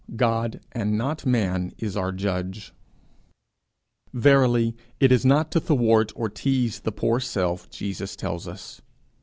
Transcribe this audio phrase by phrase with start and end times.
[0.15, 2.73] God and not man is our judge.'
[4.11, 8.81] Verily it is not to thwart or tease the poor self Jesus tells us.